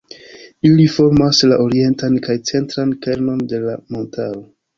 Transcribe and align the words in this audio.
Ili 0.69 0.85
formas 0.93 1.41
la 1.51 1.59
orientan 1.65 2.15
kaj 2.29 2.39
centran 2.53 2.95
kernon 3.05 3.45
de 3.53 3.61
la 3.69 3.77
montaro. 3.93 4.43